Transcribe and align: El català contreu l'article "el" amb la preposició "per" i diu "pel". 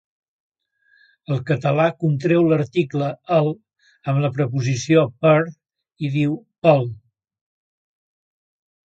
El 1.33 1.41
català 1.49 1.83
contreu 2.03 2.47
l'article 2.51 3.09
"el" 3.35 3.49
amb 4.13 4.23
la 4.23 4.31
preposició 4.39 5.05
"per" 5.27 5.35
i 5.45 6.11
diu 6.17 6.35
"pel". 6.69 6.83